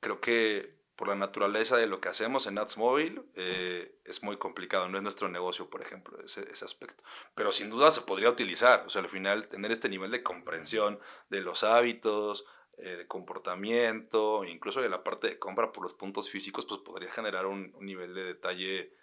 [0.00, 4.36] creo que por la naturaleza de lo que hacemos en Ads Mobile, eh, es muy
[4.36, 7.02] complicado, no es nuestro negocio, por ejemplo, ese, ese aspecto.
[7.34, 11.00] Pero sin duda se podría utilizar, o sea, al final tener este nivel de comprensión
[11.30, 12.44] de los hábitos,
[12.82, 17.10] eh, de comportamiento, incluso de la parte de compra por los puntos físicos, pues podría
[17.10, 18.94] generar un, nivel de detalle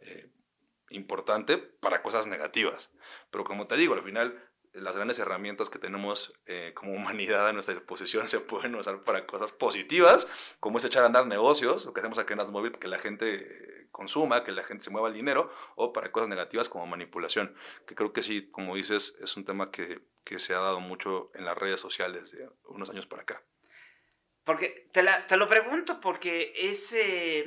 [0.00, 0.30] eh,
[0.90, 2.90] importante para cosas negativas.
[3.30, 4.40] Pero como te digo, al final
[4.74, 9.26] las grandes herramientas que tenemos eh, como humanidad a nuestra disposición se pueden usar para
[9.26, 10.26] cosas positivas,
[10.60, 13.34] como es echar a andar negocios, lo que hacemos aquí en Adsmobile, que la gente
[13.34, 17.54] eh, consuma, que la gente se mueva el dinero, o para cosas negativas como manipulación,
[17.86, 21.30] que creo que sí, como dices, es un tema que, que se ha dado mucho
[21.34, 23.42] en las redes sociales de unos años para acá.
[24.44, 27.44] Porque te, lo pregunto porque es eh,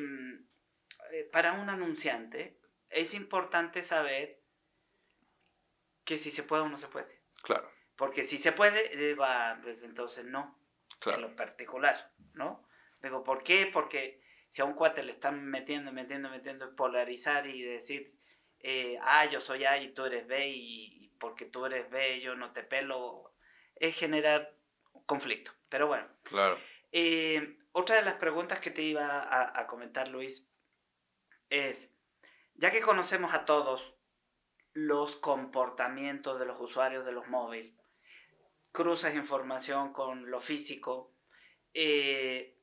[1.12, 2.60] eh, para un anunciante
[2.90, 4.42] es importante saber
[6.04, 7.17] que si se puede o no se puede.
[7.44, 10.60] Claro, Porque si se puede, ah, pues entonces no,
[10.92, 11.22] en claro.
[11.22, 12.68] lo particular, ¿no?
[13.02, 13.68] Digo, ¿por qué?
[13.72, 18.14] Porque si a un cuate le están metiendo, metiendo, metiendo, polarizar y decir,
[18.60, 22.20] eh, ah, yo soy A y tú eres B y, y porque tú eres B
[22.22, 23.34] yo no te pelo,
[23.76, 24.56] es generar
[25.06, 25.52] conflicto.
[25.70, 26.60] Pero bueno, Claro.
[26.92, 30.50] eh, otra de las preguntas que te iba a, a comentar, Luis,
[31.50, 31.96] es,
[32.56, 33.97] ya que conocemos a todos
[34.78, 37.74] los comportamientos de los usuarios de los móviles,
[38.72, 41.16] cruzas información con lo físico,
[41.74, 42.60] eh,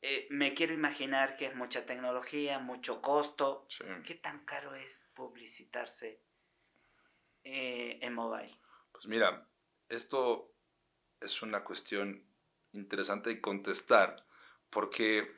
[0.00, 3.66] eh, me quiero imaginar que es mucha tecnología, mucho costo.
[3.68, 3.84] Sí.
[4.06, 6.22] ¿Qué tan caro es publicitarse
[7.44, 8.58] eh, en mobile?
[8.90, 9.46] Pues mira,
[9.90, 10.54] esto
[11.20, 12.24] es una cuestión
[12.72, 14.24] interesante de contestar,
[14.70, 15.30] porque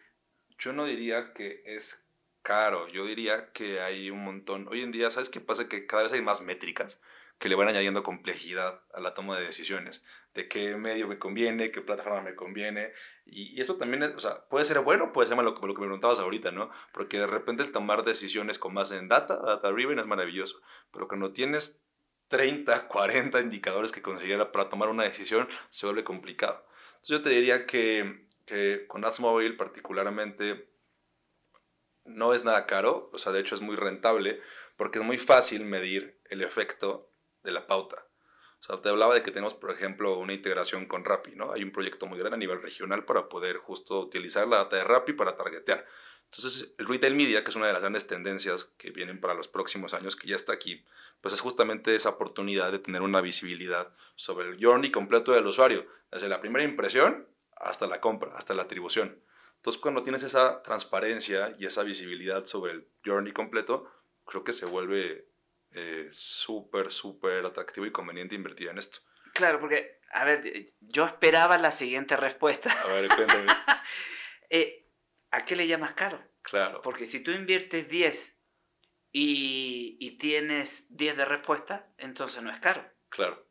[0.57, 2.01] yo no diría que es
[2.43, 4.69] caro, yo diría que hay un montón.
[4.69, 5.69] Hoy en día, ¿sabes qué pasa?
[5.69, 7.01] Que cada vez hay más métricas
[7.39, 10.03] que le van añadiendo complejidad a la toma de decisiones,
[10.35, 12.93] de qué medio me conviene, qué plataforma me conviene,
[13.25, 15.75] y, y eso también es, o sea, puede ser bueno, puede ser malo, como lo
[15.75, 16.71] que me preguntabas ahorita, ¿no?
[16.93, 20.61] Porque de repente el tomar decisiones con base en data, data driven es maravilloso,
[20.93, 21.81] pero cuando tienes
[22.31, 26.65] 30, 40 indicadores que considera para tomar una decisión, se vuelve complicado.
[26.95, 28.27] Entonces yo te diría que,
[28.87, 30.70] con Ads Mobile particularmente
[32.15, 34.41] no es nada caro, o sea, de hecho es muy rentable,
[34.77, 37.11] porque es muy fácil medir el efecto
[37.43, 38.07] de la pauta.
[38.61, 41.53] O sea, te hablaba de que tenemos, por ejemplo, una integración con Rappi, ¿no?
[41.53, 44.85] Hay un proyecto muy grande a nivel regional para poder justo utilizar la data de
[44.85, 45.87] Rappi para targetear.
[46.27, 49.49] Entonces, el retail media, que es una de las grandes tendencias que vienen para los
[49.49, 50.85] próximos años, que ya está aquí,
[51.21, 55.87] pues es justamente esa oportunidad de tener una visibilidad sobre el journey completo del usuario,
[56.13, 59.21] desde la primera impresión hasta la compra, hasta la atribución.
[59.61, 63.91] Entonces, cuando tienes esa transparencia y esa visibilidad sobre el journey completo,
[64.27, 65.29] creo que se vuelve
[65.73, 69.01] eh, súper, súper atractivo y conveniente invertir en esto.
[69.35, 72.71] Claro, porque, a ver, yo esperaba la siguiente respuesta.
[72.73, 73.47] A ver, cuéntame.
[74.53, 74.89] Eh,
[75.31, 76.21] ¿A qué le llamas caro?
[76.43, 78.37] claro, Porque si tú inviertes 10
[79.13, 82.85] y, y tienes 10 de respuesta, entonces no es caro.
[83.11, 83.47] claro,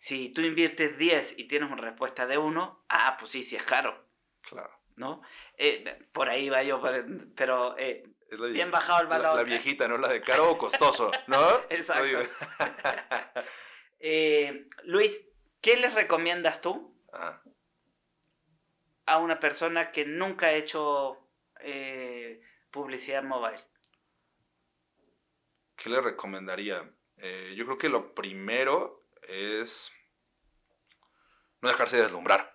[0.00, 3.62] Si tú inviertes 10 y tienes una respuesta de 1, ah, pues sí, sí es
[3.62, 4.08] caro,
[4.42, 4.72] claro.
[4.96, 5.22] ¿no?
[5.62, 6.80] Eh, por ahí va yo,
[7.36, 9.36] pero- eh, la, bien bajado el la- valor.
[9.36, 9.98] la viejita, ¿no?
[9.98, 11.36] La de caro o costoso, ¿no?
[11.68, 12.18] Exacto.
[14.02, 15.20] Eh, Luis,
[15.60, 17.42] ¿qué les recomiendas tú Ajá.
[19.04, 21.18] a una persona que nunca ha hecho
[22.70, 23.62] publicidad mobile?
[25.76, 26.90] ¿Qué le recomendaría?
[27.54, 29.92] Yo creo que lo primero es
[31.60, 32.54] no dejarse deslumbrar.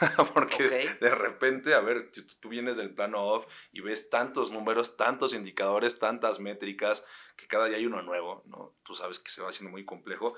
[0.34, 4.96] Porque de repente, a ver, tú, tú vienes del plano off y ves tantos números,
[4.96, 7.04] tantos indicadores, tantas métricas,
[7.36, 8.76] que cada día hay uno nuevo, ¿no?
[8.82, 10.34] Tú sabes que se va haciendo muy complejo,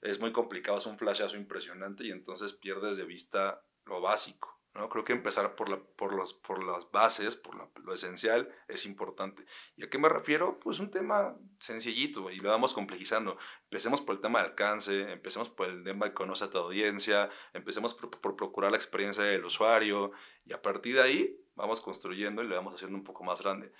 [0.00, 4.88] es muy complicado, es un flashazo impresionante y entonces pierdes de vista lo básico, ¿no?
[4.88, 8.84] Creo que empezar por, la, por, los, por las bases, por la- lo esencial, es
[8.86, 9.44] importante.
[9.76, 10.58] ¿Y a qué me refiero?
[10.60, 13.38] Pues un tema sencillito y lo vamos complejizando.
[13.64, 17.30] Empecemos por el tema de alcance, empecemos por el tema de conoce a tu audiencia,
[17.52, 20.12] empecemos por, procurar la experiencia del usuario
[20.44, 23.72] y a partir de ahí vamos construyendo y le vamos haciendo un poco más grande.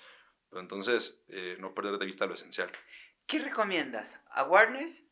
[0.49, 2.71] Pero entonces, eh, no perder de vista lo esencial.
[3.27, 4.19] ¿Qué recomiendas?
[4.31, 5.05] ¿Awareness?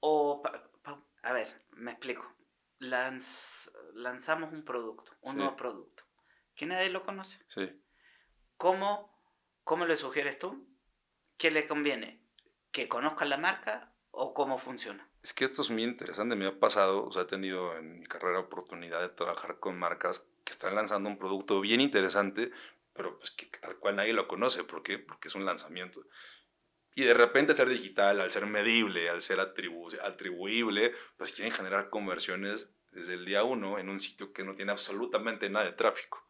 [0.00, 0.42] O,
[1.22, 2.24] a ver, me explico.
[2.80, 5.38] Lanz- lanzamos un producto, un Sí.
[5.38, 6.04] nuevo producto,
[6.54, 7.38] que nadie lo conoce.
[7.48, 7.68] Sí,
[8.56, 9.16] ¿Cómo,
[9.64, 10.66] ¿Cómo le sugieres tú?
[11.36, 12.20] ¿Qué le conviene?
[12.72, 15.08] ¿Que conozcan la marca o cómo funciona?
[15.22, 18.06] Es que esto es muy interesante, me ha pasado, o sea, he tenido en mi
[18.06, 22.50] carrera oportunidad de trabajar con marcas que están lanzando un producto bien interesante,
[22.94, 24.98] pero pues que tal cual nadie lo conoce, ¿por qué?
[24.98, 26.02] Porque es un lanzamiento.
[26.98, 31.54] Y de repente al ser digital, al ser medible, al ser atribu- atribuible, pues quieren
[31.54, 35.74] generar conversiones desde el día uno en un sitio que no tiene absolutamente nada de
[35.74, 36.26] tráfico.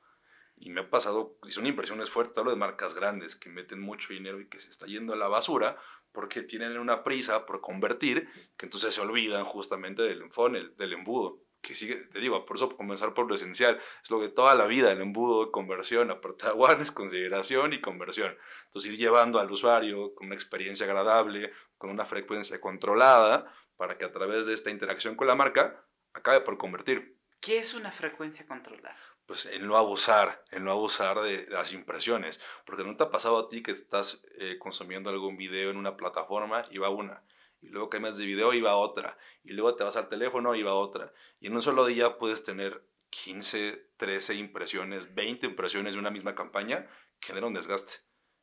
[0.58, 4.12] Y me ha pasado, y son inversiones fuertes, hablo de marcas grandes que meten mucho
[4.12, 5.78] dinero y que se está yendo a la basura
[6.12, 8.28] porque tienen una prisa por convertir,
[8.58, 11.40] que entonces se olvidan justamente del funnel, del embudo.
[11.60, 14.66] Que sigue, te digo, por eso comenzar por lo esencial, es lo de toda la
[14.66, 18.36] vida, el embudo de conversión, aparte de awareness, consideración y conversión.
[18.66, 24.04] Entonces ir llevando al usuario con una experiencia agradable, con una frecuencia controlada, para que
[24.04, 27.16] a través de esta interacción con la marca acabe por convertir.
[27.40, 28.96] ¿Qué es una frecuencia controlada?
[29.28, 33.38] pues en no abusar, en no abusar de, las impresiones, porque no te ha pasado
[33.38, 37.22] a ti que estás eh, consumiendo algún video en una plataforma y va una,
[37.60, 40.62] y luego cambias de video y va otra, y luego te vas al teléfono y
[40.62, 45.98] va otra, y en un solo día puedes tener 15, 13 impresiones, 20 impresiones de
[45.98, 46.88] una misma campaña,
[47.20, 47.94] genera un desgaste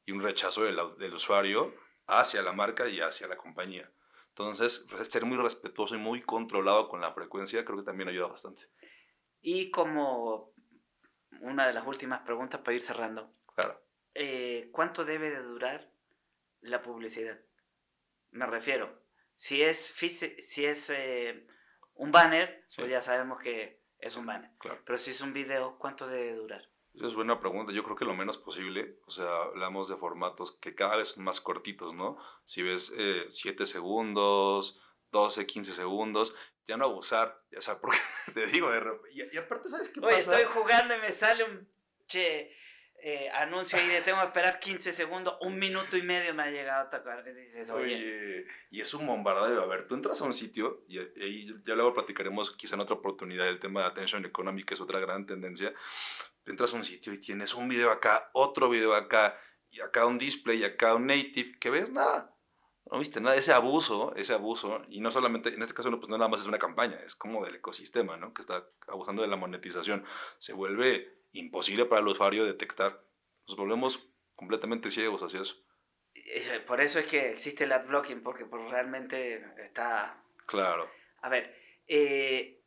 [0.06, 1.74] y un rechazo del, del usuario
[2.08, 3.92] hacia la marca y hacia la compañía.
[4.30, 8.64] Entonces, ser muy respetuoso y muy controlado con la frecuencia creo que también ayuda bastante.
[9.42, 10.54] Y como
[11.42, 13.32] una de las últimas preguntas para ir cerrando.
[13.56, 13.80] Claro.
[14.14, 15.90] Eh, ¿Cuánto debe de durar
[16.62, 17.40] la publicidad?
[18.32, 19.05] Me refiero,
[19.36, 21.46] si es, si es eh,
[21.96, 24.52] un banner, pues ya sabemos que es un banner.
[24.60, 24.82] Claro.
[24.86, 26.70] Pero si es un video, ¿cuánto debe durar?
[26.94, 27.74] Esa es buena pregunta.
[27.74, 29.00] Yo creo que lo menos posible.
[29.06, 32.18] O sea, hablamos de formatos que cada vez son más cortitos, ¿no?
[32.46, 32.94] Si ves
[33.30, 36.36] 7 eh, segundos, 12, 15 segundos,
[36.68, 37.44] ya no abusar.
[37.58, 37.98] O sea, porque
[38.34, 38.70] te digo,
[39.12, 41.68] y, aparte, ¿sabes qué Oye, estoy jugando y me sale un
[42.08, 42.56] che
[43.08, 46.50] eh, anuncio ahí de tengo que esperar 15 segundos, un minuto y medio me ha
[46.50, 47.24] llegado a tocar.
[47.28, 48.48] Y dices, oye.
[48.72, 49.62] y es un bombardeo.
[49.62, 52.96] A ver, tú entras a un sitio y, y, ya luego platicaremos quizá en otra
[52.96, 55.72] oportunidad el tema de attention economy, que es otra gran tendencia.
[56.48, 59.40] Entras a un sitio y tienes un video acá, otro video acá,
[59.70, 62.32] y acá un display, y acá un native, que ves nada
[62.92, 66.08] no viste nada, ese abuso, ese abuso, y no solamente, en este caso no, pues
[66.08, 68.32] no nada más es una campaña, es como del ecosistema, ¿no?
[68.32, 70.06] Que está abusando de la monetización.
[70.38, 73.02] Se vuelve imposible para el usuario detectar.
[73.48, 75.56] Nos volvemos completamente ciegos hacia eso.
[76.66, 80.22] Por eso es que existe el adblocking, porque pues, realmente está...
[80.48, 80.90] Claro.
[81.22, 81.56] A ver,
[81.88, 82.62] eh,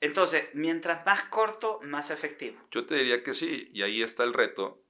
[0.00, 2.60] entonces, mientras más corto, más efectivo.
[2.70, 4.82] Yo te diría que sí, y ahí está el reto,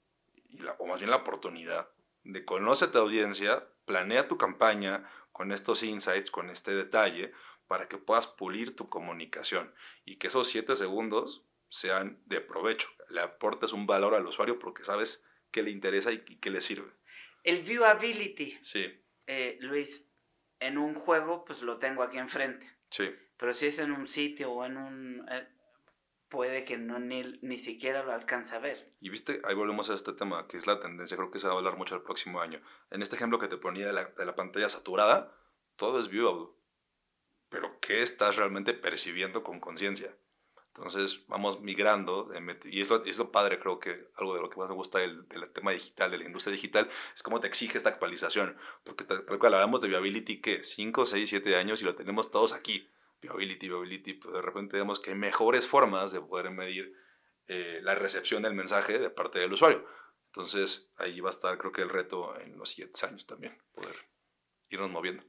[0.48, 1.88] y la, o más bien la oportunidad,
[2.24, 7.32] de conocer tu audiencia, planea tu campaña con estos insights, con este detalle,
[7.68, 9.74] para que puedas pulir tu comunicación
[10.04, 12.88] y que esos siete segundos sean de provecho.
[13.08, 16.90] Le aportes un valor al usuario porque sabes qué le interesa y, qué le sirve.
[17.42, 18.58] El viewability.
[18.62, 18.86] Sí.
[19.26, 20.10] Eh, Luis,
[20.60, 22.70] en un juego, pues lo tengo aquí enfrente.
[22.90, 23.14] Sí.
[23.36, 25.26] Pero si es en un sitio o en un...
[25.30, 25.48] Eh,
[26.28, 28.92] puede que no ni, ni siquiera lo alcance a ver.
[29.00, 31.54] Y viste, ahí volvemos a este tema, que es la tendencia, creo que se va
[31.54, 32.60] a hablar mucho el próximo año.
[32.90, 35.32] En este ejemplo que te ponía de la, de la pantalla saturada,
[35.76, 36.48] todo es viewable.
[37.48, 40.16] Pero ¿qué estás realmente percibiendo con conciencia?
[40.76, 42.30] Entonces vamos migrando,
[42.64, 44.98] y es lo, es lo, padre, creo que algo de lo que más me gusta
[44.98, 48.58] del, del, tema digital, de la industria digital, es cómo te exige esta actualización.
[48.84, 50.64] Porque tal cual hablamos de viability, ¿qué?
[50.64, 52.90] 5, 6, 7 años y lo tenemos todos aquí
[53.22, 56.92] viability, viability, pues de repente vemos que hay mejores formas de poder medir
[57.48, 59.86] eh, la recepción del mensaje de parte del usuario.
[60.26, 63.96] Entonces ahí va a estar creo que el reto en los siguientes años también, poder
[64.68, 65.24] irnos moviendo.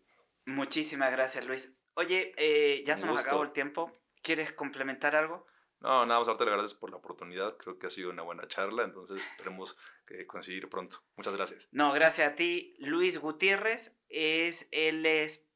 [0.46, 1.72] Muchísimas gracias Luis.
[1.94, 3.92] Oye, eh, ya se nos acabó el tiempo.
[4.28, 5.48] ¿Quieres complementar algo?
[5.80, 7.56] No, nada más darte las gracias por la oportunidad.
[7.56, 11.02] Creo que ha sido una buena charla, entonces esperemos que conseguir pronto.
[11.16, 11.70] Muchas gracias.
[11.72, 12.76] No, gracias a ti.
[12.80, 15.48] Luis Gutiérrez es, él es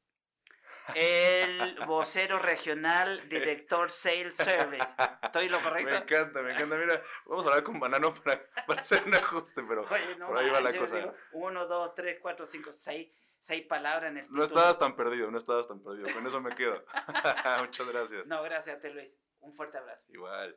[0.94, 4.94] el vocero regional, director Sales Service.
[5.22, 5.90] ¿Estoy lo correcto?
[5.90, 6.78] Me encanta, me encanta.
[6.78, 10.62] Mira, vamos a hablar con Banano para, para hacer un ajuste, pero por ahí va
[10.62, 11.12] la cosa.
[11.32, 14.38] uno, dos, tres, cuatro, cinco, seis, seis palabras en el título.
[14.38, 16.12] No estabas tan perdido, no estabas tan perdido.
[16.14, 16.82] Con eso me quedo.
[17.60, 18.26] Muchas gracias.
[18.26, 19.10] No, gracias a ti, Luis.
[19.40, 20.06] Un fuerte abrazo.
[20.08, 20.56] Igual.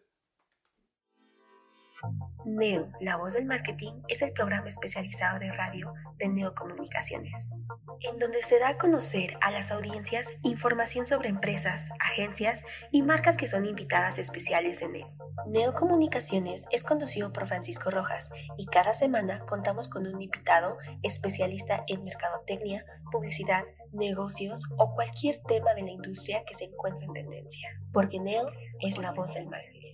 [2.45, 7.51] Neo, la voz del marketing, es el programa especializado de radio de Neocomunicaciones,
[8.01, 13.37] en donde se da a conocer a las audiencias información sobre empresas, agencias y marcas
[13.37, 15.11] que son invitadas especiales de Neo.
[15.47, 22.03] Neocomunicaciones es conducido por Francisco Rojas y cada semana contamos con un invitado especialista en
[22.03, 28.19] mercadotecnia, publicidad, negocios o cualquier tema de la industria que se encuentre en tendencia, porque
[28.19, 29.93] Neo es la voz del marketing.